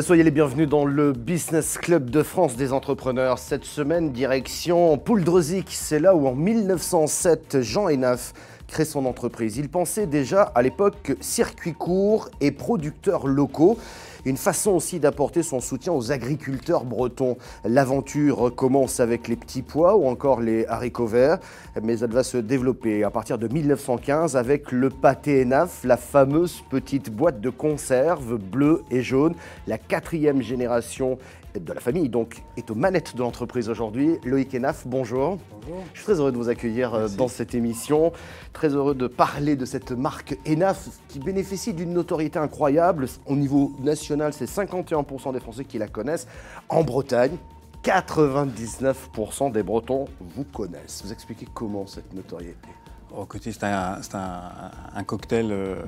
Soyez 0.00 0.22
les 0.22 0.30
bienvenus 0.30 0.68
dans 0.68 0.86
le 0.86 1.12
Business 1.12 1.76
Club 1.76 2.08
de 2.08 2.22
France 2.22 2.56
des 2.56 2.72
entrepreneurs. 2.72 3.38
Cette 3.38 3.66
semaine, 3.66 4.10
direction 4.10 4.96
Pouldrezic. 4.96 5.68
C'est 5.70 6.00
là 6.00 6.14
où 6.14 6.26
en 6.26 6.34
1907, 6.34 7.60
Jean 7.60 7.88
Enaf 7.88 8.32
crée 8.72 8.84
son 8.86 9.04
entreprise. 9.04 9.58
Il 9.58 9.68
pensait 9.68 10.06
déjà 10.06 10.42
à 10.42 10.62
l'époque 10.62 11.14
circuit 11.20 11.74
court 11.74 12.30
et 12.40 12.50
producteurs 12.50 13.26
locaux. 13.26 13.78
Une 14.24 14.36
façon 14.36 14.70
aussi 14.70 14.98
d'apporter 14.98 15.42
son 15.42 15.60
soutien 15.60 15.92
aux 15.92 16.10
agriculteurs 16.10 16.84
bretons. 16.84 17.36
L'aventure 17.64 18.54
commence 18.54 18.98
avec 19.00 19.28
les 19.28 19.36
petits 19.36 19.62
pois 19.62 19.96
ou 19.96 20.06
encore 20.06 20.40
les 20.40 20.64
haricots 20.66 21.06
verts, 21.06 21.38
mais 21.82 21.98
elle 21.98 22.12
va 22.12 22.22
se 22.22 22.38
développer 22.38 23.04
à 23.04 23.10
partir 23.10 23.36
de 23.36 23.46
1915 23.46 24.36
avec 24.36 24.72
le 24.72 24.88
pâté 24.88 25.42
Enaf, 25.42 25.84
la 25.84 25.96
fameuse 25.96 26.62
petite 26.70 27.10
boîte 27.10 27.40
de 27.40 27.50
conserve 27.50 28.36
bleue 28.36 28.84
et 28.90 29.02
jaune. 29.02 29.34
La 29.66 29.76
quatrième 29.76 30.40
génération 30.40 31.18
de 31.58 31.72
la 31.72 31.80
famille, 31.80 32.08
donc, 32.08 32.42
est 32.56 32.70
aux 32.70 32.74
manettes 32.74 33.14
de 33.16 33.20
l'entreprise 33.20 33.68
aujourd'hui. 33.68 34.18
Loïc 34.24 34.54
Enaf, 34.54 34.86
bonjour. 34.86 35.38
Bonjour. 35.60 35.84
Je 35.92 35.98
suis 35.98 36.04
très 36.04 36.20
heureux 36.20 36.32
de 36.32 36.36
vous 36.36 36.48
accueillir 36.48 36.94
euh, 36.94 37.08
dans 37.08 37.28
cette 37.28 37.54
émission. 37.54 38.12
Très 38.52 38.70
heureux 38.70 38.94
de 38.94 39.06
parler 39.06 39.56
de 39.56 39.64
cette 39.64 39.92
marque 39.92 40.36
Enaf 40.46 40.88
qui 41.08 41.18
bénéficie 41.18 41.74
d'une 41.74 41.92
notoriété 41.92 42.38
incroyable. 42.38 43.06
Au 43.26 43.36
niveau 43.36 43.72
national, 43.80 44.32
c'est 44.32 44.48
51% 44.48 45.32
des 45.32 45.40
Français 45.40 45.64
qui 45.64 45.78
la 45.78 45.88
connaissent. 45.88 46.26
En 46.68 46.84
Bretagne, 46.84 47.36
99% 47.84 49.52
des 49.52 49.62
Bretons 49.62 50.06
vous 50.20 50.44
connaissent. 50.44 51.02
Vous 51.04 51.12
expliquez 51.12 51.46
comment 51.52 51.86
cette 51.86 52.12
notoriété? 52.14 52.68
Au 53.14 53.26
côté, 53.26 53.52
c'est 53.52 53.64
un, 53.64 54.00
un, 54.14 54.70
un, 54.94 55.04
cocktail. 55.04 55.48
Euh, 55.50 55.82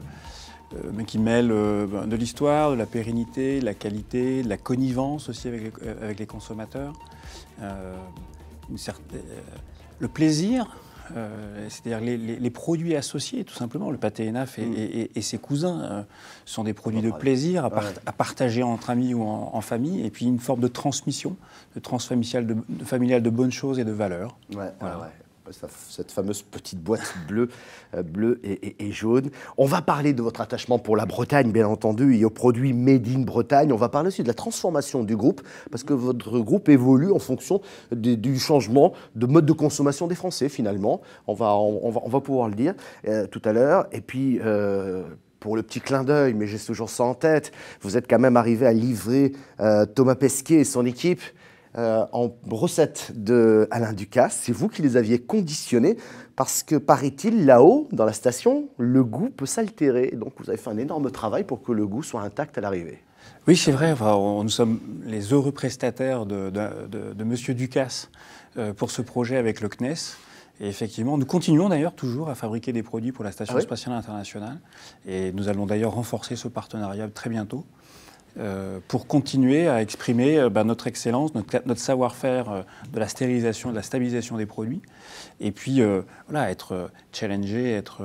mais 0.93 1.05
qui 1.05 1.19
mêle 1.19 1.51
euh, 1.51 1.87
ben, 1.87 2.07
de 2.07 2.17
l'histoire, 2.17 2.71
de 2.71 2.77
la 2.77 2.87
pérennité, 2.87 3.61
de 3.61 3.65
la 3.65 3.75
qualité, 3.75 4.43
de 4.43 4.49
la 4.49 4.57
connivence 4.57 5.29
aussi 5.29 5.49
avec 5.49 5.63
les, 5.63 5.73
euh, 5.87 6.05
avec 6.05 6.19
les 6.19 6.27
consommateurs. 6.27 6.93
Une 8.71 8.79
certaine, 8.79 9.21
le 9.99 10.09
plaisir, 10.09 10.67
euh, 11.17 11.67
c'est-à-dire 11.69 12.01
les, 12.01 12.17
les, 12.17 12.37
les, 12.37 12.51
produits 12.51 12.97
associés, 12.97 13.45
tout 13.45 13.55
simplement. 13.55 13.91
Le 13.91 13.99
pâté 13.99 14.29
ENAF 14.29 14.59
et, 14.59 14.65
mm. 14.65 14.75
et, 14.77 15.11
et, 15.15 15.23
ses 15.23 15.39
cousins 15.39 15.81
euh, 15.83 16.03
sont 16.45 16.65
des 16.65 16.73
produits 16.73 17.03
de 17.03 17.11
plaisir 17.11 17.65
à, 17.65 17.71
part, 17.71 17.85
à, 18.07 18.13
partager 18.13 18.63
entre 18.63 18.91
amis 18.91 19.15
ou 19.15 19.23
en, 19.23 19.51
en, 19.53 19.61
famille, 19.61 20.05
et 20.05 20.11
puis 20.11 20.27
une 20.27 20.39
forme 20.39 20.61
de 20.61 20.69
transmission, 20.69 21.37
de 21.75 21.81
transfamiliale 21.81 22.47
de, 22.47 22.57
de, 22.69 22.85
familiale 22.85 23.23
de 23.23 23.31
bonnes 23.31 23.53
choses 23.53 23.79
et 23.79 23.85
de 23.85 23.93
valeurs. 23.93 24.37
Ouais, 24.55 24.73
voilà. 24.81 25.01
ouais 25.01 25.24
cette 25.51 26.11
fameuse 26.11 26.43
petite 26.43 26.81
boîte 26.81 27.15
bleue, 27.29 27.49
euh, 27.95 28.03
bleue 28.03 28.41
et, 28.43 28.93
jaune. 28.93 29.31
On 29.59 29.67
va 29.67 29.83
parler 29.83 30.13
de 30.13 30.23
votre 30.23 30.41
attachement 30.41 30.79
pour 30.79 30.97
la 30.97 31.07
Bretagne, 31.07 31.53
bien 31.53 31.67
entendu, 31.67 32.17
et 32.17 32.25
aux 32.25 32.31
produits 32.31 32.73
made 32.73 33.07
in 33.09 33.21
Bretagne. 33.21 33.73
On 33.73 33.77
va 33.77 33.89
parler 33.89 34.09
aussi 34.09 34.23
de 34.23 34.29
la 34.29 34.35
transformation 34.35 35.05
du 35.05 35.17
groupe, 35.17 35.43
parce 35.71 35.85
que 35.85 35.93
votre 35.93 36.39
groupe 36.41 36.69
évolue 36.69 37.13
en 37.13 37.19
fonction 37.19 37.61
du 37.93 38.39
changement 38.39 38.93
de 39.15 39.27
mode 39.27 39.47
de 39.47 39.53
consommation 39.53 40.07
des 40.07 40.15
Français, 40.15 40.49
finalement. 40.49 41.01
On 41.27 41.35
va, 41.35 41.55
on, 41.55 41.91
va, 41.91 42.01
on 42.05 42.09
va 42.09 42.21
pouvoir 42.21 42.49
le 42.49 42.55
dire 42.55 42.75
euh, 43.07 43.27
tout 43.27 43.43
à 43.45 43.53
l'heure. 43.53 43.87
Et 43.93 44.01
puis, 44.01 44.41
euh, 44.43 45.03
pour 45.41 45.57
le 45.57 45.63
petit 45.63 45.81
clin 45.81 46.05
d'œil, 46.05 46.33
mais 46.33 46.47
j'ai 46.47 46.59
toujours 46.59 46.89
ça 46.89 47.05
en 47.05 47.15
tête, 47.15 47.53
vous 47.83 47.99
êtes 47.99 48.09
quand 48.09 48.19
même 48.19 48.39
arrivé 48.39 48.67
à 48.67 48.73
livrer 48.73 49.33
Thomas 49.95 50.15
Pesquet 50.15 50.55
et 50.55 50.65
son 50.65 50.87
équipe 50.87 51.21
euh, 51.77 52.07
en 52.13 52.31
recettes 52.51 53.13
de 53.15 53.67
Alain 53.71 53.93
Ducasse. 53.93 54.41
C'est 54.43 54.53
vous 54.53 54.69
qui 54.69 54.83
les 54.83 54.97
aviez 54.97 55.19
conditionnés 55.21 55.97
parce 56.37 56.63
que, 56.63 56.77
paraît-il, 56.77 57.47
là-haut, 57.47 57.89
dans 57.93 58.05
la 58.05 58.13
station, 58.13 58.69
le 58.79 59.05
goût 59.05 59.31
peut 59.31 59.47
s'altérer. 59.47 60.13
Donc, 60.17 60.35
vous 60.39 60.49
avez 60.51 60.59
fait 60.59 60.71
un 60.71 60.79
énorme 60.79 61.11
travail 61.11 61.45
pour 61.45 61.63
que 61.63 61.73
le 61.73 61.87
goût 61.87 62.03
soit 62.03 62.23
intact 62.23 62.59
à 62.59 62.61
l'arrivée. 62.61 62.99
Oui, 63.47 63.57
c'est 63.57 63.73
vrai. 63.73 63.93
Enfin, 63.93 64.15
on, 64.15 64.43
nous 64.43 64.51
sommes 64.51 64.81
les 65.05 65.33
heureux 65.33 65.53
prestataires 65.53 66.27
de, 66.27 66.51
de, 66.51 66.87
de, 66.87 67.13
de 67.13 67.25
Monsieur 67.25 67.55
Ducasse 67.55 68.11
euh, 68.57 68.73
pour 68.73 68.91
ce 68.91 69.03
projet 69.03 69.37
avec 69.37 69.61
le 69.61 69.69
CNES. 69.69 70.17
Et 70.61 70.69
effectivement, 70.69 71.19
nous 71.19 71.27
continuons 71.27 71.69
d'ailleurs 71.69 71.95
toujours 71.95 72.31
à 72.31 72.35
fabriquer 72.35 72.73
des 72.73 72.85
produits 72.85 73.11
pour 73.11 73.25
la 73.25 73.33
Station 73.33 73.55
ah 73.57 73.59
oui 73.59 73.65
spatiale 73.65 73.95
internationale. 73.95 74.61
Et 75.07 75.33
nous 75.33 75.49
allons 75.49 75.67
d'ailleurs 75.67 75.95
renforcer 75.95 76.37
ce 76.37 76.47
partenariat 76.47 77.09
très 77.09 77.29
bientôt. 77.29 77.65
Euh, 78.37 78.81
pour 78.89 79.07
continuer 79.07 79.69
à 79.69 79.81
exprimer 79.81 80.41
euh, 80.41 80.51
bah, 80.51 80.65
notre 80.65 80.89
excellence, 80.89 81.37
notre, 81.37 81.63
notre 81.67 81.81
savoir-faire 81.81 82.51
euh, 82.51 82.63
de 82.93 82.99
la 82.99 83.07
stérilisation, 83.07 83.71
de 83.71 83.77
la 83.77 83.83
stabilisation 83.83 84.37
des 84.37 84.47
produits, 84.47 84.83
et 85.39 85.53
puis 85.53 85.81
euh, 85.81 86.03
voilà, 86.29 86.51
être 86.51 86.91
challengé, 87.13 87.73
être 87.73 88.03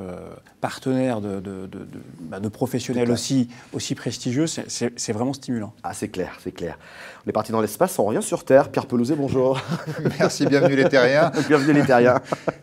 partenaire 0.61 1.19
de, 1.19 1.39
de, 1.39 1.65
de, 1.65 1.87
bah, 2.21 2.39
de 2.39 2.47
professionnels 2.47 3.09
aussi, 3.09 3.49
aussi 3.73 3.95
prestigieux, 3.95 4.45
c'est 4.45 5.11
vraiment 5.11 5.33
stimulant. 5.33 5.73
Ah, 5.81 5.95
c'est 5.95 6.09
clair, 6.09 6.37
c'est 6.43 6.51
clair. 6.51 6.77
On 7.25 7.29
est 7.29 7.33
parti 7.33 7.51
dans 7.51 7.61
l'espace, 7.61 7.97
on 7.97 8.05
revient 8.05 8.21
sur 8.21 8.45
Terre. 8.45 8.69
Pierre 8.69 8.85
Pelouzet, 8.85 9.15
bonjour. 9.15 9.59
Merci, 10.19 10.45
bienvenue 10.45 10.75
les 10.75 10.89
Terriens. 10.89 11.31
bienvenue 11.47 11.73
les 11.73 11.85
Terriens. 11.85 12.21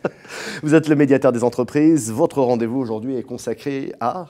Vous 0.63 0.73
êtes 0.73 0.87
le 0.87 0.95
médiateur 0.95 1.33
des 1.33 1.43
entreprises. 1.43 2.13
Votre 2.13 2.41
rendez-vous 2.41 2.79
aujourd'hui 2.79 3.17
est 3.17 3.23
consacré 3.23 3.93
à 3.99 4.27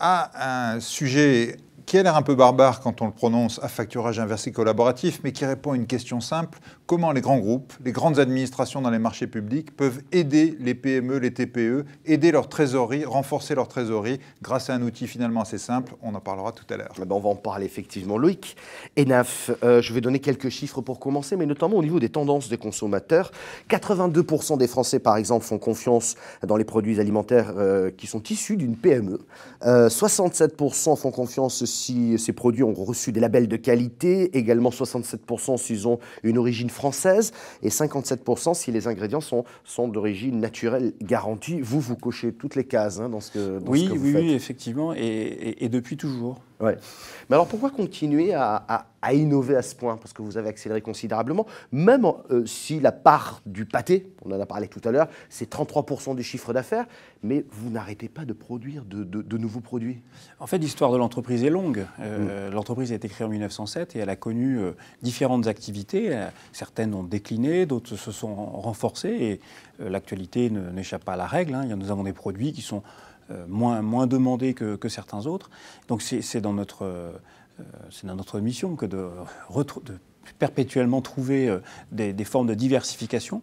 à 0.00 0.72
un 0.72 0.80
sujet 0.80 1.58
qui 1.90 1.98
a 1.98 2.04
l'air 2.04 2.14
un 2.14 2.22
peu 2.22 2.36
barbare 2.36 2.78
quand 2.78 3.02
on 3.02 3.06
le 3.06 3.10
prononce 3.10 3.58
à 3.64 3.68
facturage 3.68 4.20
inversé 4.20 4.52
collaboratif, 4.52 5.22
mais 5.24 5.32
qui 5.32 5.44
répond 5.44 5.72
à 5.72 5.74
une 5.74 5.88
question 5.88 6.20
simple. 6.20 6.60
Comment 6.86 7.10
les 7.10 7.20
grands 7.20 7.40
groupes, 7.40 7.72
les 7.84 7.90
grandes 7.90 8.20
administrations 8.20 8.80
dans 8.80 8.90
les 8.90 9.00
marchés 9.00 9.26
publics 9.26 9.74
peuvent 9.76 10.00
aider 10.12 10.56
les 10.60 10.76
PME, 10.76 11.18
les 11.18 11.34
TPE, 11.34 11.84
aider 12.06 12.30
leur 12.30 12.48
trésorerie, 12.48 13.04
renforcer 13.04 13.56
leur 13.56 13.66
trésorerie 13.66 14.20
grâce 14.40 14.70
à 14.70 14.74
un 14.74 14.82
outil 14.82 15.08
finalement 15.08 15.40
assez 15.40 15.58
simple? 15.58 15.94
On 16.00 16.14
en 16.14 16.20
parlera 16.20 16.52
tout 16.52 16.62
à 16.72 16.76
l'heure. 16.76 16.92
Ben 16.96 17.10
on 17.10 17.18
va 17.18 17.30
en 17.30 17.34
parler 17.34 17.66
effectivement. 17.66 18.18
Loïc, 18.18 18.56
ENAF, 18.96 19.50
euh, 19.64 19.82
je 19.82 19.92
vais 19.92 20.00
donner 20.00 20.20
quelques 20.20 20.48
chiffres 20.48 20.82
pour 20.82 21.00
commencer, 21.00 21.34
mais 21.34 21.46
notamment 21.46 21.76
au 21.76 21.82
niveau 21.82 21.98
des 21.98 22.10
tendances 22.10 22.48
des 22.48 22.56
consommateurs. 22.56 23.32
82% 23.68 24.58
des 24.58 24.68
Français, 24.68 25.00
par 25.00 25.16
exemple, 25.16 25.44
font 25.44 25.58
confiance 25.58 26.14
dans 26.46 26.56
les 26.56 26.64
produits 26.64 27.00
alimentaires 27.00 27.52
euh, 27.56 27.90
qui 27.90 28.06
sont 28.06 28.22
issus 28.30 28.56
d'une 28.56 28.76
PME. 28.76 29.18
Euh, 29.66 29.88
67% 29.88 30.96
font 30.96 31.10
confiance 31.10 31.64
si 31.80 32.18
ces 32.18 32.32
produits 32.32 32.62
ont 32.62 32.74
reçu 32.74 33.12
des 33.12 33.20
labels 33.20 33.48
de 33.48 33.56
qualité, 33.56 34.36
également 34.36 34.70
67% 34.70 35.56
s'ils 35.56 35.88
ont 35.88 35.98
une 36.22 36.38
origine 36.38 36.70
française 36.70 37.32
et 37.62 37.68
57% 37.68 38.54
si 38.54 38.70
les 38.72 38.86
ingrédients 38.86 39.20
sont, 39.20 39.44
sont 39.64 39.88
d'origine 39.88 40.40
naturelle 40.40 40.92
garantie. 41.02 41.60
Vous, 41.60 41.80
vous 41.80 41.96
cochez 41.96 42.32
toutes 42.32 42.54
les 42.54 42.64
cases 42.64 43.00
hein, 43.00 43.08
dans 43.08 43.20
ce 43.20 43.30
que, 43.30 43.58
dans 43.58 43.70
oui, 43.70 43.86
ce 43.86 43.92
que 43.92 43.98
vous 43.98 44.06
oui, 44.06 44.12
faites. 44.12 44.22
Oui, 44.22 44.32
effectivement, 44.32 44.94
et, 44.94 44.98
et, 44.98 45.64
et 45.64 45.68
depuis 45.68 45.96
toujours. 45.96 46.40
Ouais. 46.60 46.76
Mais 47.28 47.36
alors 47.36 47.46
pourquoi 47.46 47.70
continuer 47.70 48.34
à, 48.34 48.62
à, 48.68 48.86
à, 49.00 49.14
innover 49.14 49.56
à 49.56 49.62
ce 49.62 49.74
point? 49.74 49.96
Parce 49.96 50.12
que 50.12 50.20
vous 50.20 50.36
avez 50.36 50.48
accéléré 50.48 50.82
considérablement, 50.82 51.46
même 51.72 52.04
euh, 52.30 52.44
si 52.44 52.80
la 52.80 52.92
part 52.92 53.40
du 53.46 53.64
pâté, 53.64 54.12
on 54.24 54.32
en 54.32 54.40
a 54.40 54.46
parlé 54.46 54.68
tout 54.68 54.80
à 54.84 54.90
l'heure, 54.90 55.08
c'est 55.30 55.50
33% 55.50 56.14
du 56.16 56.22
chiffre 56.22 56.52
d'affaires, 56.52 56.86
mais 57.22 57.46
vous 57.50 57.70
n'arrêtez 57.70 58.08
pas 58.08 58.24
de 58.24 58.32
produire 58.32 58.84
de, 58.84 59.04
de, 59.04 59.22
de, 59.22 59.38
nouveaux 59.38 59.60
produits. 59.60 60.02
En 60.38 60.46
fait, 60.46 60.58
l'histoire 60.58 60.92
de 60.92 60.98
l'entreprise 60.98 61.44
est 61.44 61.50
longue. 61.50 61.86
Euh, 62.00 62.50
mmh. 62.50 62.54
L'entreprise 62.54 62.92
a 62.92 62.96
été 62.96 63.08
créée 63.08 63.26
en 63.26 63.30
1907 63.30 63.96
et 63.96 64.00
elle 64.00 64.10
a 64.10 64.16
connu 64.16 64.58
euh, 64.58 64.72
différentes 65.02 65.46
activités. 65.46 66.26
Certaines 66.52 66.94
ont 66.94 67.04
décliné, 67.04 67.64
d'autres 67.64 67.96
se 67.96 68.12
sont 68.12 68.34
renforcées 68.34 69.08
et 69.08 69.40
l'actualité 69.78 70.50
n'échappe 70.50 71.04
pas 71.04 71.14
à 71.14 71.16
la 71.16 71.26
règle. 71.26 71.54
Hein. 71.54 71.64
Nous 71.76 71.90
avons 71.90 72.04
des 72.04 72.12
produits 72.12 72.52
qui 72.52 72.60
sont 72.60 72.82
moins, 73.48 73.82
moins 73.82 74.06
demandés 74.06 74.54
que, 74.54 74.88
certains 74.88 75.26
autres. 75.26 75.50
Donc 75.88 76.02
c'est 76.02 76.40
dans, 76.40 76.52
notre, 76.52 76.84
euh, 76.84 77.12
dans 78.04 78.14
notre 78.14 78.40
mission 78.40 78.76
que 78.76 78.86
de, 78.86 79.08
perpétuellement 80.38 81.00
trouver 81.00 81.48
euh, 81.48 81.58
des, 81.92 82.12
des, 82.12 82.24
formes 82.24 82.46
de 82.46 82.54
diversification. 82.54 83.42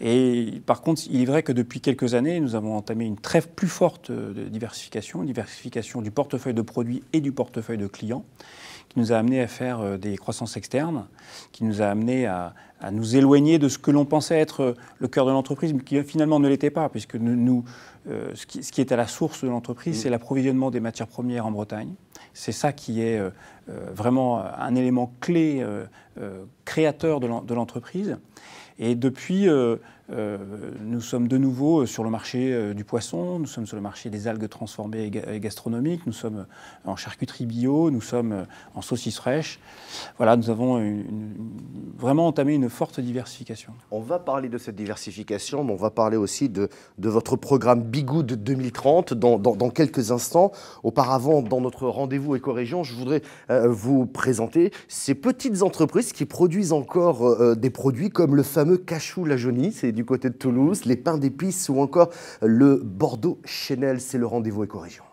Et 0.00 0.62
par 0.66 0.82
contre, 0.82 1.02
il 1.10 1.22
est 1.22 1.26
vrai 1.26 1.42
que 1.42 1.52
depuis 1.52 1.80
quelques 1.80 2.14
années, 2.14 2.40
nous 2.40 2.54
avons 2.54 2.76
entamé 2.76 3.04
une 3.04 3.18
très 3.18 3.40
plus 3.40 3.68
forte 3.68 4.10
diversification, 4.10 5.22
diversification 5.22 6.02
du 6.02 6.10
portefeuille 6.10 6.54
de 6.54 6.62
produits 6.62 7.02
et 7.12 7.20
du 7.20 7.32
portefeuille 7.32 7.78
de 7.78 7.86
clients, 7.86 8.24
qui 8.88 8.98
nous 8.98 9.12
a 9.12 9.16
amené 9.16 9.40
à 9.40 9.46
faire 9.46 9.98
des 9.98 10.16
croissances 10.16 10.56
externes, 10.56 11.06
qui 11.52 11.64
nous 11.64 11.82
a 11.82 11.86
amené 11.86 12.26
à, 12.26 12.54
à 12.84 12.90
nous 12.90 13.16
éloigner 13.16 13.58
de 13.58 13.68
ce 13.68 13.78
que 13.78 13.90
l'on 13.90 14.04
pensait 14.04 14.38
être 14.38 14.74
le 14.98 15.08
cœur 15.08 15.24
de 15.24 15.30
l'entreprise, 15.30 15.72
mais 15.72 15.82
qui 15.82 16.02
finalement 16.02 16.38
ne 16.38 16.48
l'était 16.48 16.70
pas, 16.70 16.90
puisque 16.90 17.14
nous, 17.14 17.34
nous 17.34 17.64
euh, 18.10 18.30
ce, 18.34 18.44
qui, 18.44 18.62
ce, 18.62 18.70
qui, 18.70 18.82
est 18.82 18.92
à 18.92 18.96
la 18.96 19.06
source 19.06 19.42
de 19.42 19.48
l'entreprise, 19.48 19.96
mmh. 19.96 20.00
c'est 20.02 20.10
l'approvisionnement 20.10 20.70
des 20.70 20.80
matières 20.80 21.08
premières 21.08 21.46
en 21.46 21.50
Bretagne. 21.50 21.94
C'est 22.34 22.52
ça 22.52 22.72
qui 22.72 23.00
est 23.00 23.18
euh, 23.18 23.30
vraiment 23.94 24.44
un 24.44 24.74
élément 24.74 25.12
clé 25.20 25.64
créateur 26.64 27.20
de 27.20 27.54
l'entreprise. 27.54 28.18
Et 28.78 28.94
depuis, 28.94 29.48
euh, 29.48 29.76
nous 30.10 31.00
sommes 31.00 31.28
de 31.28 31.38
nouveau 31.38 31.80
euh, 31.80 31.86
sur 31.86 32.04
le 32.04 32.10
marché 32.10 32.52
euh, 32.52 32.74
du 32.74 32.84
poisson, 32.84 33.38
nous 33.38 33.46
sommes 33.46 33.66
sur 33.66 33.76
le 33.76 33.82
marché 33.82 34.10
des 34.10 34.28
algues 34.28 34.48
transformées 34.48 35.10
et 35.26 35.40
gastronomiques, 35.40 36.06
nous 36.06 36.12
sommes 36.12 36.46
en 36.84 36.96
charcuterie 36.96 37.46
bio, 37.46 37.90
nous 37.90 38.02
sommes 38.02 38.46
en 38.74 38.82
saucisses 38.82 39.16
fraîches. 39.16 39.58
Voilà, 40.18 40.36
nous 40.36 40.50
avons 40.50 41.04
vraiment 41.96 42.26
entamé 42.26 42.54
une 42.54 42.68
forte 42.68 43.00
diversification. 43.00 43.72
On 43.90 44.00
va 44.00 44.18
parler 44.18 44.48
de 44.48 44.58
cette 44.58 44.76
diversification, 44.76 45.64
mais 45.64 45.72
on 45.72 45.76
va 45.76 45.90
parler 45.90 46.16
aussi 46.16 46.48
de, 46.48 46.68
votre 46.98 47.36
programme 47.36 47.82
Bigoud 47.82 48.26
2030 48.26 49.14
dans, 49.14 49.70
quelques 49.70 50.10
instants. 50.10 50.52
Auparavant, 50.82 51.42
dans 51.42 51.60
notre 51.60 51.86
rendez-vous 51.86 52.36
éco-région, 52.36 52.82
je 52.82 52.94
voudrais 52.94 53.22
vous 53.48 54.06
présenter 54.06 54.72
ces 54.88 55.14
petites 55.14 55.62
entreprises 55.62 56.12
qui 56.12 56.26
produisent 56.26 56.72
encore 56.72 57.56
des 57.56 57.70
produits 57.70 58.10
comme 58.10 58.34
le 58.34 58.42
fameux 58.42 58.76
cachou 58.76 59.24
la 59.24 59.36
jaunie. 59.36 59.72
Du 59.94 60.04
côté 60.04 60.28
de 60.28 60.34
Toulouse, 60.34 60.84
les 60.84 60.96
pains 60.96 61.18
d'épices 61.18 61.68
ou 61.68 61.80
encore 61.80 62.10
le 62.42 62.76
Bordeaux 62.84 63.40
Chanel. 63.44 64.00
C'est 64.00 64.18
le 64.18 64.26
rendez-vous 64.26 64.64
éco-région. 64.64 65.04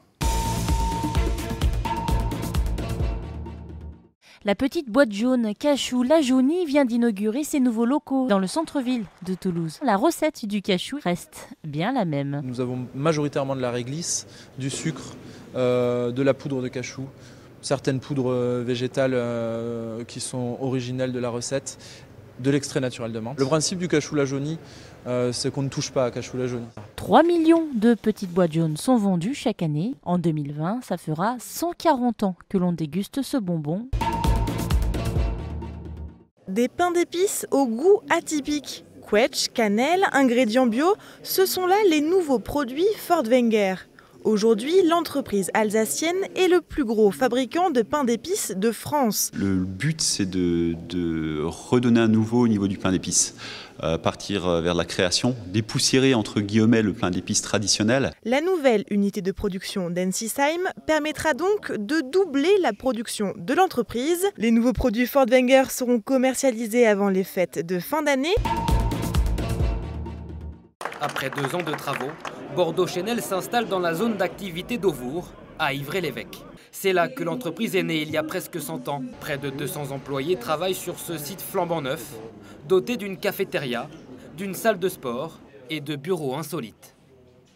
La 4.43 4.55
petite 4.55 4.89
boîte 4.89 5.11
jaune 5.11 5.53
cachou 5.53 6.01
La 6.01 6.19
Jaunie 6.19 6.65
vient 6.65 6.83
d'inaugurer 6.83 7.43
ses 7.43 7.59
nouveaux 7.59 7.85
locaux 7.85 8.25
dans 8.27 8.39
le 8.39 8.47
centre-ville 8.47 9.05
de 9.23 9.35
Toulouse. 9.35 9.77
La 9.83 9.97
recette 9.97 10.47
du 10.47 10.63
cachou 10.63 10.97
reste 11.03 11.47
bien 11.63 11.93
la 11.93 12.05
même. 12.05 12.41
Nous 12.43 12.59
avons 12.59 12.87
majoritairement 12.95 13.55
de 13.55 13.61
la 13.61 13.69
réglisse, 13.69 14.25
du 14.57 14.71
sucre, 14.71 15.15
euh, 15.55 16.11
de 16.11 16.23
la 16.23 16.33
poudre 16.33 16.63
de 16.63 16.69
cachou, 16.69 17.03
certaines 17.61 17.99
poudres 17.99 18.31
euh, 18.31 18.63
végétales 18.65 19.13
euh, 19.13 20.03
qui 20.05 20.19
sont 20.19 20.57
originelles 20.59 21.11
de 21.11 21.19
la 21.19 21.29
recette 21.29 21.77
de 22.41 22.51
l'extrait 22.51 22.79
naturel 22.79 23.11
de 23.11 23.19
menthe. 23.19 23.39
Le 23.39 23.45
principe 23.45 23.79
du 23.79 23.87
cachou 23.87 24.15
la 24.15 24.25
jaunie, 24.25 24.57
euh, 25.07 25.31
c'est 25.31 25.51
qu'on 25.51 25.61
ne 25.61 25.69
touche 25.69 25.91
pas 25.91 26.05
à 26.05 26.11
cachou 26.11 26.37
la 26.37 26.47
jaunie. 26.47 26.67
3 26.95 27.23
millions 27.23 27.67
de 27.73 27.93
petites 27.93 28.31
boîtes 28.31 28.53
jaunes 28.53 28.77
sont 28.77 28.97
vendues 28.97 29.33
chaque 29.33 29.61
année. 29.61 29.95
En 30.03 30.17
2020, 30.17 30.81
ça 30.83 30.97
fera 30.97 31.35
140 31.39 32.23
ans 32.23 32.35
que 32.49 32.57
l'on 32.57 32.73
déguste 32.73 33.21
ce 33.21 33.37
bonbon. 33.37 33.87
Des 36.47 36.67
pains 36.67 36.91
d'épices 36.91 37.47
au 37.51 37.65
goût 37.65 38.01
atypique. 38.09 38.83
Quetch, 39.09 39.49
cannelle, 39.49 40.05
ingrédients 40.13 40.67
bio, 40.67 40.95
ce 41.23 41.45
sont 41.45 41.65
là 41.65 41.75
les 41.89 42.01
nouveaux 42.01 42.39
produits 42.39 42.87
Ford 42.97 43.23
Wenger. 43.23 43.75
Aujourd'hui, 44.23 44.83
l'entreprise 44.87 45.49
alsacienne 45.55 46.15
est 46.35 46.47
le 46.47 46.61
plus 46.61 46.85
gros 46.85 47.09
fabricant 47.09 47.71
de 47.71 47.81
pain 47.81 48.03
d'épices 48.03 48.53
de 48.55 48.71
France. 48.71 49.31
Le 49.33 49.55
but, 49.55 49.99
c'est 49.99 50.29
de, 50.29 51.43
redonner 51.43 51.99
un 51.99 52.07
nouveau 52.07 52.41
au 52.41 52.47
niveau 52.47 52.67
du 52.67 52.77
pain 52.77 52.91
d'épices. 52.91 53.35
Euh, 53.81 53.97
partir 53.97 54.47
euh, 54.47 54.61
vers 54.61 54.75
la 54.75 54.85
création, 54.85 55.35
dépoussiérer 55.47 56.13
entre 56.13 56.39
guillemets 56.39 56.83
le 56.83 56.93
pain 56.93 57.09
d'épices 57.09 57.41
traditionnel. 57.41 58.11
La 58.23 58.39
nouvelle 58.39 58.83
unité 58.91 59.23
de 59.23 59.31
production 59.31 59.89
d'Ensisheim 59.89 60.69
permettra 60.85 61.33
donc 61.33 61.71
de 61.71 62.01
doubler 62.01 62.59
la 62.61 62.73
production 62.73 63.33
de 63.37 63.53
l'entreprise. 63.55 64.27
Les 64.37 64.51
nouveaux 64.51 64.73
produits 64.73 65.07
Ford 65.07 65.25
Wenger 65.27 65.63
seront 65.71 65.99
commercialisés 65.99 66.85
avant 66.85 67.09
les 67.09 67.23
fêtes 67.23 67.65
de 67.65 67.79
fin 67.79 68.03
d'année. 68.03 68.35
Après 71.03 71.31
deux 71.31 71.55
ans 71.55 71.63
de 71.63 71.71
travaux, 71.71 72.11
Bordeaux 72.55 72.85
Chanel 72.85 73.23
s'installe 73.23 73.67
dans 73.67 73.79
la 73.79 73.95
zone 73.95 74.17
d'activité 74.17 74.77
d'Auvour, 74.77 75.31
à 75.57 75.73
Ivry-l'Évêque. 75.73 76.45
C'est 76.71 76.93
là 76.93 77.07
que 77.07 77.23
l'entreprise 77.23 77.75
est 77.75 77.81
née 77.81 78.03
il 78.03 78.11
y 78.11 78.17
a 78.17 78.23
presque 78.23 78.61
100 78.61 78.87
ans. 78.87 79.01
Près 79.19 79.39
de 79.39 79.49
200 79.49 79.89
employés 79.89 80.35
travaillent 80.35 80.75
sur 80.75 80.99
ce 80.99 81.17
site 81.17 81.41
flambant 81.41 81.81
neuf, 81.81 82.13
doté 82.67 82.97
d'une 82.97 83.17
cafétéria, 83.17 83.89
d'une 84.37 84.53
salle 84.53 84.77
de 84.77 84.89
sport 84.89 85.39
et 85.71 85.81
de 85.81 85.95
bureaux 85.95 86.35
insolites. 86.35 86.95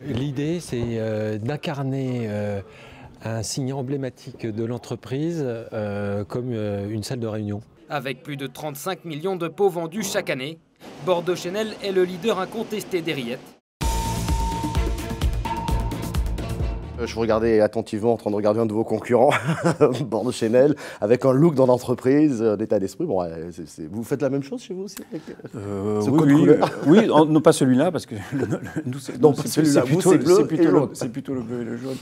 L'idée, 0.01 0.59
c'est 0.59 0.81
euh, 0.97 1.38
d'incarner 1.38 2.25
euh, 2.27 2.62
un 3.24 3.44
signe 3.44 3.74
emblématique 3.74 4.47
de 4.47 4.65
l'entreprise 4.65 5.44
euh, 5.45 6.24
comme 6.24 6.51
une 6.51 7.03
salle 7.03 7.19
de 7.19 7.27
réunion. 7.27 7.62
Avec 7.89 8.24
plus 8.24 8.38
de 8.38 8.47
35 8.47 9.06
millions 9.06 9.36
de 9.36 9.47
pots 9.47 9.69
vendus 9.69 10.01
chaque 10.01 10.31
année, 10.31 10.57
Bordeaux 11.03 11.36
Chanel 11.36 11.75
est 11.83 11.92
le 11.92 12.03
leader 12.03 12.39
incontesté 12.39 13.01
des 13.01 13.13
rillettes 13.13 13.39
Je 17.03 17.13
vous 17.13 17.21
regardais 17.21 17.59
attentivement 17.59 18.13
en 18.13 18.18
train 18.18 18.31
de 18.31 18.36
regarder 18.36 18.59
un 18.59 18.65
de 18.65 18.74
vos 18.74 18.83
concurrents, 18.83 19.31
Bordeaux 20.06 20.31
Chanel, 20.31 20.75
avec 21.01 21.25
un 21.25 21.33
look 21.33 21.56
dans 21.56 21.65
l'entreprise, 21.65 22.42
un 22.42 22.57
état 22.57 22.80
d'esprit. 22.80 23.06
Bon, 23.06 23.27
vous 23.92 24.03
faites 24.03 24.21
la 24.21 24.30
même 24.30 24.44
chose 24.44 24.62
chez 24.62 24.74
vous 24.74 24.83
aussi 24.83 24.97
euh, 25.56 26.01
oui, 26.07 26.50
oui, 26.88 27.07
non 27.07 27.42
pas 27.42 27.51
celui-là, 27.51 27.92
parce 27.92 28.06
que 28.06 28.15
nous, 28.86 29.00
c'est 29.00 29.13
plutôt, 29.83 30.12
plutôt, 30.45 31.33
le 31.33 31.42
bleu 31.42 31.62
et 31.62 31.65
le 31.65 31.77
jaune. 31.77 31.97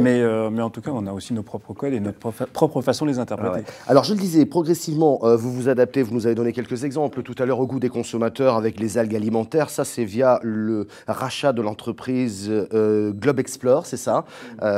Mais, 0.00 0.20
euh, 0.20 0.50
mais, 0.50 0.62
en 0.62 0.70
tout 0.70 0.80
cas, 0.80 0.90
on 0.92 1.06
a 1.06 1.12
aussi 1.12 1.32
nos 1.32 1.42
propres 1.42 1.72
codes 1.72 1.92
et 1.92 2.00
notre 2.00 2.18
propre 2.18 2.82
façon 2.82 3.04
de 3.04 3.10
les 3.10 3.18
interpréter. 3.18 3.64
Alors, 3.86 4.04
je 4.04 4.14
le 4.14 4.20
disais, 4.20 4.44
progressivement, 4.46 5.20
euh, 5.22 5.36
vous 5.36 5.52
vous 5.52 5.68
adaptez. 5.68 6.02
Vous 6.02 6.14
nous 6.14 6.26
avez 6.26 6.34
donné 6.34 6.52
quelques 6.52 6.84
exemples 6.84 7.22
tout 7.22 7.34
à 7.38 7.46
l'heure 7.46 7.60
au 7.60 7.66
goût 7.66 7.80
des 7.80 7.88
consommateurs 7.88 8.56
avec 8.56 8.78
les 8.78 8.98
algues 8.98 9.16
alimentaires. 9.16 9.70
Ça, 9.70 9.84
c'est 9.84 10.04
via 10.04 10.40
le 10.42 10.88
rachat 11.06 11.52
de 11.52 11.62
l'entreprise 11.62 12.48
euh, 12.50 13.12
Globe 13.12 13.40
Explore, 13.40 13.86
c'est 13.86 13.96
ça. 13.96 14.24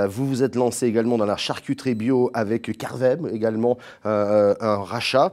vous 0.08 0.26
vous 0.26 0.42
êtes 0.42 0.54
lancé 0.54 0.86
également 0.86 1.18
dans 1.18 1.26
la 1.26 1.36
charcuterie 1.36 1.94
bio 1.94 2.30
avec 2.34 2.76
Carvem, 2.78 3.28
également 3.32 3.78
un 4.04 4.54
rachat. 4.60 5.32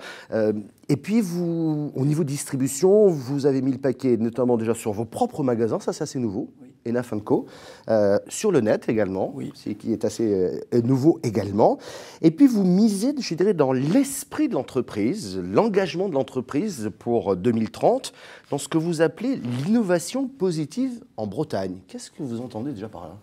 Et 0.90 0.96
puis, 0.96 1.22
vous, 1.22 1.92
au 1.96 2.06
niveau 2.06 2.24
distribution, 2.24 3.08
vous 3.08 3.46
avez 3.46 3.62
mis 3.62 3.72
le 3.72 3.78
paquet, 3.78 4.18
notamment 4.18 4.58
déjà 4.58 4.74
sur 4.74 4.94
vos 4.94 5.06
propres 5.06 5.44
magasins, 5.44 5.80
ça 5.80 5.92
c'est 5.92 6.04
assez 6.04 6.20
nouveau, 6.20 6.50
oui. 6.62 6.67
Enaf 6.88 7.14
Co, 7.24 7.46
euh, 7.90 8.20
sur 8.28 8.52
le 8.52 8.62
net 8.62 8.90
également, 8.90 9.32
oui. 9.34 9.52
qui 9.80 9.92
est 9.92 10.06
assez 10.06 10.62
euh, 10.74 10.82
nouveau 10.82 11.20
également. 11.24 11.78
Et 12.22 12.32
puis, 12.32 12.48
vous 12.48 12.64
misez, 12.64 13.14
je 13.20 13.36
dirais, 13.36 13.54
dans 13.54 13.74
l'esprit 13.74 14.50
de 14.50 14.54
l'entreprise, 14.54 15.38
l'engagement 15.38 16.10
de 16.10 16.14
l'entreprise 16.14 16.92
pour 17.00 17.36
2030, 17.36 18.14
dans 18.52 18.58
ce 18.58 18.68
que 18.68 18.78
vous 18.78 19.02
appelez 19.02 19.36
l'innovation 19.66 20.28
positive 20.28 21.04
en 21.18 21.28
Bretagne. 21.28 21.78
Qu'est-ce 21.88 22.12
que 22.12 22.24
vous 22.24 22.42
entendez 22.42 22.72
déjà 22.72 22.90
par 22.90 23.04
là? 23.04 23.18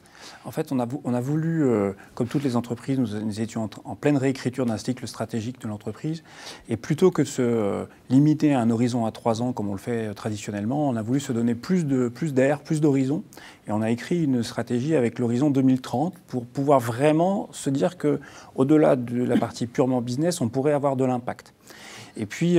En 0.44 0.50
fait, 0.50 0.72
on 0.72 0.80
a, 0.80 0.86
on 1.04 1.14
a 1.14 1.20
voulu, 1.20 1.64
euh, 1.64 1.92
comme 2.14 2.26
toutes 2.26 2.44
les 2.44 2.56
entreprises, 2.56 2.98
nous, 2.98 3.40
étions 3.40 3.68
en, 3.84 3.94
pleine 3.96 4.16
réécriture 4.16 4.66
d'un 4.66 4.76
cycle 4.76 5.06
stratégique 5.06 5.60
de 5.60 5.68
l'entreprise. 5.68 6.22
Et 6.68 6.76
plutôt 6.76 7.10
que 7.10 7.22
de 7.22 7.26
se 7.26 7.42
euh, 7.42 7.84
limiter 8.10 8.54
à 8.54 8.60
un 8.60 8.70
horizon 8.70 9.06
à 9.06 9.12
trois 9.12 9.42
ans, 9.42 9.52
comme 9.52 9.68
on 9.68 9.72
le 9.72 9.78
fait 9.78 10.08
euh, 10.08 10.14
traditionnellement, 10.14 10.88
on 10.88 10.96
a 10.96 11.02
voulu 11.02 11.20
se 11.20 11.32
donner 11.32 11.54
plus 11.54 11.84
d'air, 11.84 12.60
plus, 12.60 12.80
d'horizons. 12.80 13.22
Et 13.66 13.72
on 13.72 13.82
a 13.82 13.90
écrit 13.90 14.24
une 14.24 14.42
stratégie 14.42 14.94
avec 14.94 15.18
l'horizon 15.18 15.50
2030 15.50 16.14
pour 16.26 16.44
pouvoir 16.44 16.80
vraiment 16.80 17.48
se 17.52 17.70
dire 17.70 17.96
qu'au-delà 17.96 18.96
de 18.96 19.22
la 19.22 19.36
partie 19.36 19.66
purement 19.66 20.00
business, 20.00 20.40
on 20.40 20.48
pourrait 20.48 20.72
avoir 20.72 20.96
de 20.96 21.04
l'impact. 21.04 21.54
Et 22.16 22.26
puis, 22.26 22.58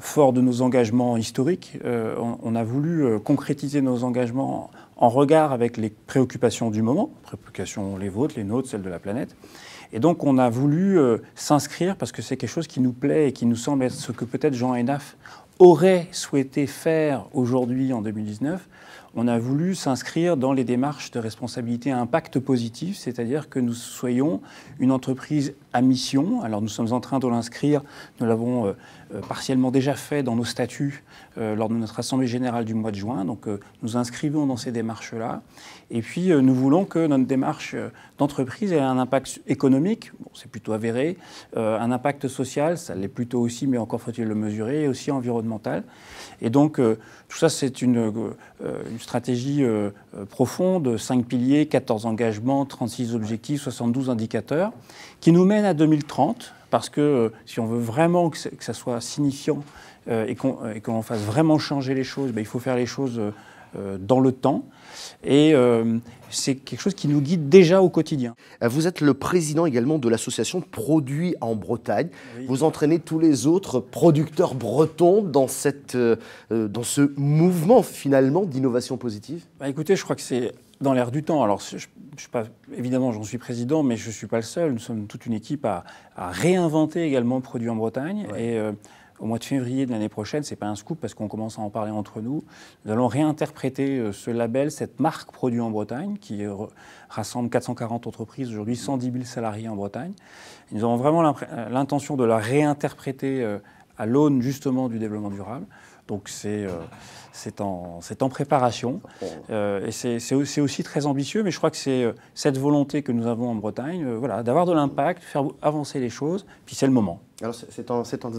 fort 0.00 0.32
de 0.32 0.40
nos 0.40 0.62
engagements 0.62 1.16
historiques, 1.16 1.78
on, 1.84 2.54
a 2.54 2.64
voulu 2.64 3.18
concrétiser 3.20 3.82
nos 3.82 4.04
engagements 4.04 4.70
en 4.96 5.08
regard 5.08 5.52
avec 5.52 5.76
les 5.76 5.90
préoccupations 5.90 6.70
du 6.70 6.82
moment, 6.82 7.10
préoccupations 7.22 7.96
les 7.96 8.08
vôtres, 8.08 8.34
les 8.36 8.44
nôtres, 8.44 8.68
celles 8.68 8.82
de 8.82 8.88
la 8.88 8.98
planète. 8.98 9.34
Et 9.92 9.98
donc 9.98 10.22
on 10.24 10.38
a 10.38 10.48
voulu 10.50 10.98
euh, 10.98 11.18
s'inscrire, 11.34 11.96
parce 11.96 12.12
que 12.12 12.22
c'est 12.22 12.36
quelque 12.36 12.50
chose 12.50 12.66
qui 12.66 12.80
nous 12.80 12.92
plaît 12.92 13.28
et 13.28 13.32
qui 13.32 13.46
nous 13.46 13.56
semble 13.56 13.84
être 13.84 13.94
ce 13.94 14.12
que 14.12 14.24
peut-être 14.24 14.54
Jean 14.54 14.74
Enaf 14.74 15.16
aurait 15.58 16.08
souhaité 16.12 16.66
faire 16.66 17.26
aujourd'hui 17.32 17.92
en 17.92 18.02
2019, 18.02 18.68
on 19.14 19.26
a 19.26 19.38
voulu 19.38 19.74
s'inscrire 19.74 20.36
dans 20.36 20.52
les 20.52 20.64
démarches 20.64 21.10
de 21.10 21.18
responsabilité 21.18 21.90
à 21.90 21.98
impact 21.98 22.38
positif, 22.38 22.96
c'est-à-dire 22.96 23.48
que 23.48 23.58
nous 23.58 23.74
soyons 23.74 24.40
une 24.78 24.92
entreprise 24.92 25.54
à 25.72 25.82
mission. 25.82 26.42
Alors 26.42 26.62
nous 26.62 26.68
sommes 26.68 26.92
en 26.92 27.00
train 27.00 27.18
de 27.18 27.26
l'inscrire, 27.26 27.82
nous 28.20 28.26
l'avons 28.26 28.66
euh, 28.66 28.72
euh, 29.14 29.20
partiellement 29.20 29.70
déjà 29.70 29.94
fait 29.94 30.22
dans 30.22 30.36
nos 30.36 30.44
statuts 30.44 31.02
euh, 31.38 31.56
lors 31.56 31.68
de 31.68 31.74
notre 31.74 31.98
Assemblée 31.98 32.28
générale 32.28 32.64
du 32.64 32.74
mois 32.74 32.92
de 32.92 32.96
juin, 32.96 33.24
donc 33.24 33.46
nous 33.82 33.96
inscrivons 33.96 34.46
dans 34.46 34.56
ces 34.56 34.72
démarches-là. 34.72 35.42
Et 35.90 36.02
puis 36.02 36.28
nous 36.28 36.54
voulons 36.54 36.84
que 36.84 37.04
notre 37.04 37.24
démarche 37.24 37.74
d'entreprise 38.18 38.72
ait 38.72 38.78
un 38.78 38.98
impact 38.98 39.40
économique, 39.48 40.12
bon, 40.20 40.30
c'est 40.34 40.48
plutôt 40.48 40.72
avéré, 40.72 41.18
un 41.56 41.90
impact 41.90 42.28
social, 42.28 42.78
ça 42.78 42.94
l'est 42.94 43.08
plutôt 43.08 43.40
aussi, 43.40 43.66
mais 43.66 43.76
encore 43.76 44.00
faut-il 44.00 44.24
le 44.24 44.36
mesurer, 44.36 44.84
et 44.84 44.88
aussi 44.88 45.10
environnemental. 45.10 45.82
Et 46.40 46.48
donc 46.48 46.76
tout 46.76 47.36
ça 47.36 47.48
c'est 47.48 47.82
une, 47.82 48.12
une 48.60 48.99
stratégie 49.00 49.64
profonde, 50.30 50.96
5 50.96 51.24
piliers, 51.24 51.66
14 51.66 52.06
engagements, 52.06 52.64
36 52.64 53.14
objectifs, 53.14 53.62
72 53.62 54.10
indicateurs, 54.10 54.72
qui 55.20 55.32
nous 55.32 55.44
mène 55.44 55.64
à 55.64 55.74
2030, 55.74 56.52
parce 56.70 56.88
que 56.88 57.00
euh, 57.00 57.28
si 57.46 57.60
on 57.60 57.66
veut 57.66 57.80
vraiment 57.80 58.30
que, 58.30 58.38
ça 58.38 58.72
soit 58.72 59.00
signifiant 59.00 59.62
euh, 60.08 60.26
et 60.26 60.34
qu'on 60.80 61.02
fasse 61.02 61.20
vraiment 61.20 61.58
changer 61.58 61.94
les 61.94 62.04
choses, 62.04 62.32
ben, 62.32 62.40
il 62.40 62.46
faut 62.46 62.60
faire 62.60 62.76
les 62.76 62.86
choses 62.86 63.20
dans 63.74 64.20
le 64.20 64.32
temps. 64.32 64.64
Et 65.24 65.54
c'est 66.30 66.54
quelque 66.56 66.80
chose 66.80 66.94
qui 66.94 67.08
nous 67.08 67.20
guide 67.20 67.48
déjà 67.48 67.82
au 67.82 67.88
quotidien. 67.88 68.34
Vous 68.62 68.86
êtes 68.86 69.00
le 69.00 69.14
président 69.14 69.66
également 69.66 69.98
de 69.98 70.08
l'association 70.08 70.60
Produits 70.60 71.34
en 71.40 71.54
Bretagne. 71.54 72.08
Vous 72.48 72.62
entraînez 72.62 72.98
tous 72.98 73.18
les 73.18 73.46
autres 73.46 73.80
producteurs 73.80 74.54
bretons 74.54 75.22
dans, 75.22 75.48
cette, 75.48 75.96
dans 76.50 76.82
ce 76.82 77.12
mouvement 77.16 77.82
finalement 77.82 78.44
d'innovation 78.44 78.96
positive? 78.96 79.44
Bah, 79.58 79.68
Écoutez, 79.68 79.96
je 79.96 80.04
crois 80.04 80.16
que 80.16 80.22
c'est 80.22 80.52
dans 80.80 80.92
l'air 80.92 81.10
du 81.10 81.22
temps. 81.22 81.42
Alors, 81.42 81.60
je, 81.60 81.86
je 82.20 82.28
pas, 82.28 82.44
évidemment, 82.76 83.12
j'en 83.12 83.22
suis 83.22 83.38
président, 83.38 83.82
mais 83.82 83.96
je 83.96 84.08
ne 84.08 84.12
suis 84.12 84.26
pas 84.26 84.36
le 84.36 84.42
seul. 84.42 84.72
Nous 84.72 84.78
sommes 84.78 85.06
toute 85.06 85.26
une 85.26 85.32
équipe 85.32 85.64
à, 85.64 85.84
réinventer 86.16 87.02
également 87.02 87.40
Produits 87.40 87.70
en 87.70 87.76
Bretagne. 87.76 88.26
Et 88.36 88.58
euh, 88.58 88.72
au 89.20 89.26
mois 89.26 89.38
de 89.38 89.44
février 89.44 89.86
de 89.86 89.90
l'année 89.90 90.08
prochaine, 90.08 90.42
ce 90.42 90.50
n'est 90.50 90.56
pas 90.56 90.66
un 90.66 90.76
scoop 90.76 90.98
parce 91.00 91.14
qu'on 91.14 91.28
commence 91.28 91.58
à 91.58 91.62
en 91.62 91.70
parler 91.70 91.90
entre 91.90 92.20
nous, 92.20 92.42
nous 92.84 92.92
allons 92.92 93.06
réinterpréter 93.06 93.98
euh, 93.98 94.12
ce 94.12 94.30
label, 94.30 94.70
cette 94.70 95.00
marque 95.00 95.32
Produits 95.32 95.60
en 95.60 95.70
Bretagne, 95.70 96.16
qui 96.20 96.42
rassemble 97.08 97.50
440 97.50 98.06
entreprises, 98.06 98.50
aujourd'hui 98.50 98.76
110 98.76 99.12
000 99.12 99.24
salariés 99.24 99.68
en 99.68 99.76
Bretagne. 99.76 100.12
nous 100.72 100.84
avons 100.84 100.96
vraiment 100.96 101.22
euh, 101.26 101.68
l'intention 101.68 102.16
de 102.16 102.24
la 102.24 102.38
réinterpréter 102.38 103.58
à 103.98 104.06
l'aune 104.06 104.42
justement 104.42 104.88
du 104.88 104.98
développement 104.98 105.30
durable. 105.30 105.66
Donc 106.08 106.28
c'est 106.28 106.66
c'est 107.32 107.60
en, 107.60 108.00
en, 108.20 108.28
préparation. 108.28 109.00
Euh, 109.50 109.86
et 109.86 109.92
c'est 109.92 110.60
aussi 110.60 110.82
très 110.82 111.06
ambitieux, 111.06 111.42
mais 111.42 111.50
je 111.50 111.58
crois 111.58 111.70
que 111.70 111.76
c'est 111.76 112.04
euh, 112.04 112.12
cette 112.34 112.58
volonté 112.58 113.02
que 113.02 113.12
nous 113.12 113.26
avons 113.26 113.50
en 113.50 113.54
Bretagne, 113.54 114.04
euh, 114.04 114.16
voilà, 114.18 114.42
d'avoir 114.42 114.66
de 114.66 114.72
l'impact, 114.72 115.22
faire 115.22 115.44
avancer 115.62 116.00
les 116.00 116.10
choses, 116.10 116.44
puis 116.66 116.74
c'est 116.74 116.86
le 116.86 116.92
moment. 116.92 117.20
Alors 117.40 117.54
c'est 117.54 117.90
un, 117.90 118.02
un, 118.02 118.30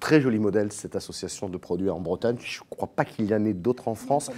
très 0.00 0.20
joli 0.20 0.38
modèle, 0.38 0.72
cette 0.72 0.96
association 0.96 1.48
de 1.48 1.56
produits 1.56 1.90
en 1.90 2.00
Bretagne. 2.00 2.36
Je 2.42 2.60
ne 2.60 2.64
crois 2.70 2.88
pas 2.88 3.04
qu'il 3.04 3.26
y 3.26 3.34
en 3.34 3.44
ait 3.44 3.52
d'autres 3.52 3.88
en 3.88 3.94
France. 3.94 4.30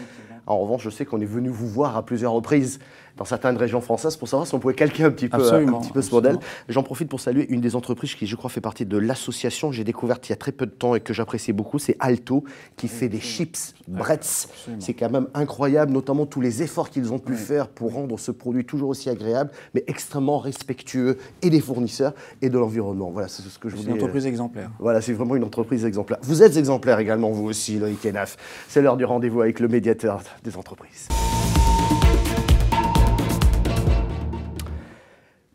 En 0.47 0.59
revanche, 0.59 0.83
je 0.83 0.90
sais 0.90 1.04
qu'on 1.04 1.21
est 1.21 1.25
venu 1.25 1.49
vous 1.49 1.69
voir 1.69 1.97
à 1.97 2.04
plusieurs 2.04 2.33
reprises 2.33 2.81
dans 3.16 3.25
certaines 3.25 3.57
régions 3.57 3.81
françaises 3.81 4.16
pour 4.16 4.28
savoir 4.28 4.47
si 4.47 4.54
on 4.54 4.59
pouvait 4.59 4.75
calquer 4.75 5.04
un 5.04 5.11
petit 5.11 5.28
peu, 5.28 5.52
un 5.52 5.81
petit 5.81 5.92
peu 5.92 6.02
ce 6.02 6.11
modèle. 6.11 6.38
J'en 6.69 6.83
profite 6.83 7.09
pour 7.09 7.21
saluer 7.21 7.47
une 7.49 7.61
des 7.61 7.76
entreprises 7.76 8.14
qui, 8.14 8.26
je 8.26 8.37
crois, 8.37 8.50
fait 8.50 8.61
partie 8.61 8.87
de 8.87 8.97
l'association 8.97 9.71
que 9.71 9.76
j'ai 9.76 9.85
découverte 9.85 10.28
il 10.28 10.33
y 10.33 10.35
a 10.35 10.37
très 10.37 10.52
peu 10.52 10.66
de 10.66 10.71
temps 10.71 10.95
et 10.95 11.00
que 11.00 11.12
j'apprécie 11.12 11.52
beaucoup, 11.52 11.78
c'est 11.78 11.97
Alto, 12.00 12.45
qui 12.76 12.88
fait 12.88 13.09
des 13.09 13.21
chips, 13.21 13.75
Bretz. 13.88 14.49
C'est 14.78 14.95
quand 14.95 15.11
même 15.11 15.28
incroyable, 15.35 15.92
notamment 15.92 16.26
tous 16.26 16.40
les 16.40 16.62
efforts 16.62 16.90
qu'ils 16.90 17.12
ont 17.12 17.19
pu 17.19 17.35
faire 17.35 17.69
pour 17.69 17.92
rendre 17.92 18.19
ce 18.19 18.31
produit 18.31 18.64
toujours 18.64 18.88
aussi 18.90 19.11
agréable, 19.11 19.50
mais 19.75 19.85
extrêmement 19.87 20.38
respectueux 20.38 21.19
et 21.42 21.50
des 21.50 21.61
fournisseurs 21.61 22.14
et 22.40 22.49
de 22.49 22.59
l'environnement. 22.59 23.11
Voilà, 23.11 23.28
c'est 23.28 23.42
ce 23.42 23.59
que 23.59 23.69
je 23.69 23.76
voulais. 23.76 23.88
C'est 23.88 23.90
une 23.90 23.97
entreprise 23.97 24.26
exemplaire. 24.26 24.71
Voilà, 24.78 25.00
c'est 25.00 25.12
vraiment 25.12 25.37
une 25.37 25.45
entreprise 25.45 25.85
exemplaire. 25.85 26.19
Vous 26.23 26.42
êtes 26.42 26.57
exemplaire 26.57 26.99
également, 26.99 27.31
vous 27.31 27.45
aussi, 27.45 27.78
Loïc 27.78 28.04
Enaf. 28.07 28.37
C'est 28.69 28.83
l'heure 28.83 28.97
du 28.97 29.04
rendez-vous 29.04 29.42
avec 29.42 29.61
le 29.61 29.69
médiateur 29.69 30.23
des 30.45 30.57
entreprises. 30.57 31.09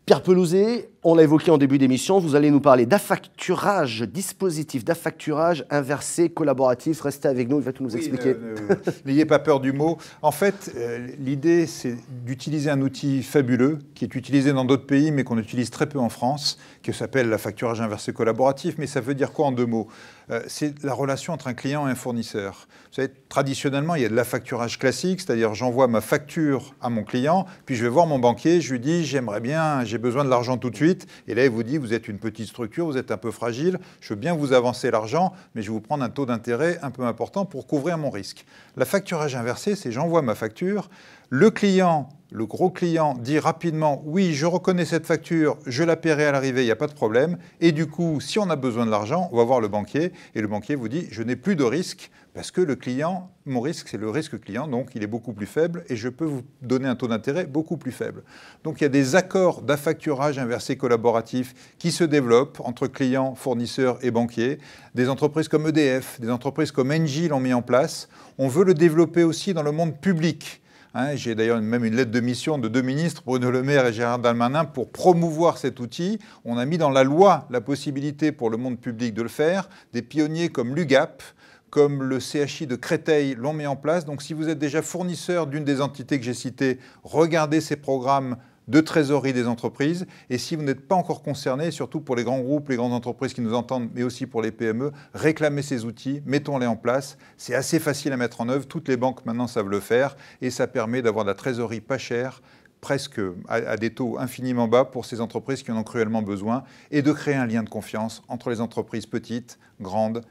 Pierre 0.08 0.22
Pelouzet, 0.22 0.88
on 1.04 1.14
l'a 1.14 1.22
évoqué 1.22 1.50
en 1.50 1.58
début 1.58 1.78
d'émission, 1.78 2.18
vous 2.18 2.34
allez 2.34 2.50
nous 2.50 2.60
parler 2.60 2.84
d'affacturage, 2.84 4.02
dispositif 4.02 4.84
d'affacturage 4.84 5.64
inversé 5.70 6.28
collaboratif. 6.28 7.00
Restez 7.00 7.28
avec 7.28 7.48
nous, 7.48 7.58
il 7.58 7.64
va 7.64 7.72
tout 7.72 7.84
nous 7.84 7.96
expliquer. 7.96 8.34
N'ayez 9.04 9.24
pas 9.24 9.38
peur 9.38 9.60
du 9.60 9.72
mot. 9.72 9.98
En 10.22 10.32
fait, 10.32 10.72
euh, 10.76 11.06
l'idée, 11.20 11.66
c'est 11.66 11.96
d'utiliser 12.24 12.70
un 12.70 12.80
outil 12.80 13.22
fabuleux 13.22 13.78
qui 13.94 14.04
est 14.04 14.14
utilisé 14.14 14.52
dans 14.52 14.64
d'autres 14.64 14.86
pays, 14.86 15.12
mais 15.12 15.22
qu'on 15.22 15.38
utilise 15.38 15.70
très 15.70 15.86
peu 15.86 16.00
en 16.00 16.08
France, 16.08 16.58
qui 16.82 16.92
s'appelle 16.92 17.28
l'affacturage 17.28 17.80
inversé 17.80 18.12
collaboratif. 18.12 18.74
Mais 18.78 18.86
ça 18.86 19.00
veut 19.00 19.14
dire 19.14 19.32
quoi 19.32 19.46
en 19.46 19.52
deux 19.52 19.66
mots? 19.66 19.86
Euh, 20.30 20.40
C'est 20.48 20.82
la 20.82 20.94
relation 20.94 21.32
entre 21.32 21.46
un 21.46 21.54
client 21.54 21.86
et 21.86 21.92
un 21.92 21.94
fournisseur. 21.94 22.66
Vous 22.88 22.94
savez, 22.94 23.12
traditionnellement, 23.28 23.94
il 23.94 24.02
y 24.02 24.04
a 24.04 24.08
de 24.08 24.14
l'affacturage 24.14 24.78
classique, 24.78 25.20
c'est-à-dire 25.20 25.54
j'envoie 25.54 25.88
ma 25.88 26.00
facture 26.00 26.74
à 26.80 26.88
mon 26.88 27.04
client, 27.04 27.46
puis 27.66 27.76
je 27.76 27.82
vais 27.82 27.88
voir 27.88 28.06
mon 28.06 28.18
banquier, 28.18 28.60
je 28.60 28.72
lui 28.72 28.80
dis 28.80 29.04
j'aimerais 29.04 29.40
bien, 29.40 29.84
j'ai 29.84 29.98
besoin 29.98 30.24
de 30.24 30.30
l'argent 30.30 30.56
tout 30.56 30.70
de 30.70 30.76
suite, 30.76 30.87
et 31.26 31.34
là 31.34 31.44
il 31.44 31.50
vous 31.50 31.62
dit 31.62 31.78
vous 31.78 31.92
êtes 31.92 32.08
une 32.08 32.18
petite 32.18 32.48
structure, 32.48 32.86
vous 32.86 32.96
êtes 32.96 33.10
un 33.10 33.16
peu 33.16 33.30
fragile, 33.30 33.78
je 34.00 34.14
veux 34.14 34.20
bien 34.20 34.34
vous 34.34 34.52
avancer 34.52 34.90
l'argent, 34.90 35.32
mais 35.54 35.62
je 35.62 35.68
vais 35.68 35.74
vous 35.74 35.80
prendre 35.80 36.04
un 36.04 36.10
taux 36.10 36.26
d'intérêt 36.26 36.78
un 36.82 36.90
peu 36.90 37.04
important 37.04 37.44
pour 37.44 37.66
couvrir 37.66 37.98
mon 37.98 38.10
risque. 38.10 38.44
La 38.76 38.84
facturage 38.84 39.34
inversé, 39.34 39.74
c'est 39.74 39.92
j'envoie 39.92 40.22
ma 40.22 40.34
facture, 40.34 40.88
le 41.30 41.50
client, 41.50 42.08
le 42.30 42.44
gros 42.46 42.70
client 42.70 43.14
dit 43.18 43.38
rapidement 43.38 44.02
oui, 44.04 44.34
je 44.34 44.46
reconnais 44.46 44.84
cette 44.84 45.06
facture, 45.06 45.58
je 45.66 45.82
la 45.82 45.96
paierai 45.96 46.26
à 46.26 46.32
l'arrivée, 46.32 46.62
il 46.62 46.66
n'y 46.66 46.70
a 46.70 46.76
pas 46.76 46.86
de 46.86 46.92
problème. 46.92 47.38
Et 47.60 47.72
du 47.72 47.86
coup, 47.86 48.20
si 48.20 48.38
on 48.38 48.50
a 48.50 48.56
besoin 48.56 48.84
de 48.84 48.90
l'argent, 48.90 49.28
on 49.32 49.36
va 49.36 49.44
voir 49.44 49.60
le 49.60 49.68
banquier 49.68 50.12
et 50.34 50.40
le 50.40 50.48
banquier 50.48 50.74
vous 50.74 50.88
dit 50.88 51.06
je 51.10 51.22
n'ai 51.22 51.36
plus 51.36 51.56
de 51.56 51.64
risque 51.64 52.10
parce 52.34 52.50
que 52.50 52.60
le 52.60 52.76
client, 52.76 53.30
mon 53.46 53.60
risque, 53.60 53.88
c'est 53.88 53.96
le 53.96 54.10
risque 54.10 54.38
client, 54.40 54.68
donc 54.68 54.90
il 54.94 55.02
est 55.02 55.08
beaucoup 55.08 55.32
plus 55.32 55.46
faible 55.46 55.84
et 55.88 55.96
je 55.96 56.08
peux 56.08 56.26
vous 56.26 56.42
donner 56.62 56.86
un 56.86 56.94
taux 56.94 57.08
d'intérêt 57.08 57.46
beaucoup 57.46 57.76
plus 57.78 57.92
faible. 57.92 58.22
Donc 58.62 58.80
il 58.80 58.84
y 58.84 58.86
a 58.86 58.90
des 58.90 59.16
accords 59.16 59.62
d'affacturage 59.62 60.38
inversé 60.38 60.76
collaboratif 60.76 61.54
qui 61.78 61.90
se 61.90 62.04
développent 62.04 62.60
entre 62.62 62.86
clients, 62.86 63.34
fournisseurs 63.34 63.98
et 64.02 64.10
banquiers. 64.10 64.58
Des 64.94 65.08
entreprises 65.08 65.48
comme 65.48 65.66
EDF, 65.66 66.20
des 66.20 66.30
entreprises 66.30 66.70
comme 66.72 66.92
Engie 66.92 67.28
l'ont 67.28 67.40
mis 67.40 67.54
en 67.54 67.62
place. 67.62 68.08
On 68.36 68.48
veut 68.48 68.64
le 68.64 68.74
développer 68.74 69.24
aussi 69.24 69.54
dans 69.54 69.62
le 69.62 69.72
monde 69.72 69.98
public. 69.98 70.60
Hein, 70.94 71.16
j'ai 71.16 71.34
d'ailleurs 71.34 71.60
même 71.60 71.84
une 71.84 71.94
lettre 71.94 72.10
de 72.10 72.20
mission 72.20 72.56
de 72.56 72.66
deux 72.66 72.80
ministres, 72.80 73.22
Bruno 73.24 73.50
Le 73.50 73.62
Maire 73.62 73.86
et 73.86 73.92
Gérard 73.92 74.20
Dalmanin, 74.20 74.64
pour 74.64 74.90
promouvoir 74.90 75.58
cet 75.58 75.80
outil. 75.80 76.18
On 76.46 76.56
a 76.56 76.64
mis 76.64 76.78
dans 76.78 76.88
la 76.88 77.04
loi 77.04 77.46
la 77.50 77.60
possibilité 77.60 78.32
pour 78.32 78.48
le 78.48 78.56
monde 78.56 78.78
public 78.78 79.12
de 79.12 79.22
le 79.22 79.28
faire. 79.28 79.68
Des 79.92 80.00
pionniers 80.00 80.48
comme 80.48 80.74
l'UGAP, 80.74 81.22
comme 81.68 82.02
le 82.02 82.18
CHI 82.20 82.66
de 82.66 82.74
Créteil 82.74 83.34
l'ont 83.34 83.52
mis 83.52 83.66
en 83.66 83.76
place. 83.76 84.06
Donc 84.06 84.22
si 84.22 84.32
vous 84.32 84.48
êtes 84.48 84.58
déjà 84.58 84.80
fournisseur 84.80 85.46
d'une 85.46 85.64
des 85.64 85.82
entités 85.82 86.18
que 86.18 86.24
j'ai 86.24 86.32
citées, 86.32 86.78
regardez 87.02 87.60
ces 87.60 87.76
programmes 87.76 88.36
de 88.68 88.80
trésorerie 88.80 89.32
des 89.32 89.46
entreprises. 89.46 90.06
Et 90.30 90.38
si 90.38 90.54
vous 90.54 90.62
n'êtes 90.62 90.86
pas 90.86 90.94
encore 90.94 91.22
concerné, 91.22 91.70
surtout 91.70 92.00
pour 92.00 92.14
les 92.14 92.24
grands 92.24 92.40
groupes, 92.40 92.68
les 92.68 92.76
grandes 92.76 92.92
entreprises 92.92 93.34
qui 93.34 93.40
nous 93.40 93.54
entendent, 93.54 93.88
mais 93.94 94.02
aussi 94.02 94.26
pour 94.26 94.42
les 94.42 94.52
PME, 94.52 94.92
réclamez 95.14 95.62
ces 95.62 95.84
outils, 95.84 96.22
mettons-les 96.26 96.66
en 96.66 96.76
place. 96.76 97.18
C'est 97.36 97.54
assez 97.54 97.80
facile 97.80 98.12
à 98.12 98.16
mettre 98.16 98.40
en 98.40 98.48
œuvre. 98.48 98.66
Toutes 98.66 98.88
les 98.88 98.96
banques 98.96 99.24
maintenant 99.26 99.46
savent 99.46 99.68
le 99.68 99.80
faire 99.80 100.16
et 100.40 100.50
ça 100.50 100.66
permet 100.66 101.02
d'avoir 101.02 101.24
de 101.24 101.30
la 101.30 101.34
trésorerie 101.34 101.80
pas 101.80 101.98
chère 101.98 102.40
presque 102.80 103.20
à, 103.48 103.76
des 103.76 103.90
taux 103.90 104.18
infiniment 104.18 104.68
bas 104.68 104.84
pour 104.84 105.04
ces 105.04 105.20
entreprises 105.20 105.62
qui 105.62 105.72
en 105.72 105.78
ont 105.78 105.82
cruellement 105.82 106.22
besoin 106.22 106.62
et 106.90 107.02
de 107.02 107.12
créer 107.12 107.34
un 107.34 107.46
lien 107.46 107.62
de 107.62 107.68
confiance 107.68 108.22
entre 108.28 108.50
les 108.50 108.60
entreprises 108.60 109.06
petites, 109.06 109.58
grandes 109.80 110.22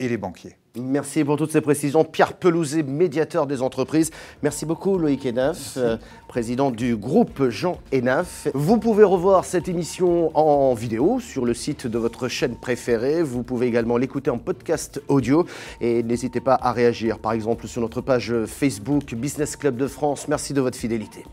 et 0.00 0.08
les 0.08 0.16
banquiers. 0.16 0.56
Merci 0.76 1.22
pour 1.22 1.36
toutes 1.36 1.52
ces 1.52 1.60
précisions. 1.60 2.02
Pierre 2.02 2.32
Pelouzet, 2.32 2.82
médiateur 2.82 3.46
des 3.46 3.62
entreprises. 3.62 4.10
Merci 4.42 4.66
beaucoup 4.66 4.98
Loïc 4.98 5.24
Enaf, 5.24 5.74
euh, 5.76 5.96
président 6.26 6.72
du 6.72 6.96
groupe 6.96 7.48
Jean 7.48 7.78
Enaf. 7.94 8.48
Vous 8.54 8.78
pouvez 8.78 9.04
revoir 9.04 9.44
cette 9.44 9.68
émission 9.68 10.36
en 10.36 10.74
vidéo 10.74 11.20
sur 11.20 11.44
le 11.44 11.54
site 11.54 11.86
de 11.86 11.96
votre 11.96 12.26
chaîne 12.26 12.56
préférée. 12.56 13.22
Vous 13.22 13.44
pouvez 13.44 13.68
également 13.68 13.96
l'écouter 13.96 14.30
en 14.30 14.38
podcast 14.38 15.00
audio 15.06 15.46
et 15.80 16.02
n'hésitez 16.02 16.40
pas 16.40 16.58
à 16.60 16.72
réagir 16.72 17.20
par 17.20 17.32
exemple 17.32 17.68
sur 17.68 17.80
notre 17.80 18.00
page 18.00 18.34
Facebook 18.46 19.14
Business 19.14 19.54
Club 19.54 19.76
de 19.76 19.86
France. 19.86 20.26
Merci 20.26 20.54
de 20.54 20.60
votre 20.60 20.76
fidélité. 20.76 21.24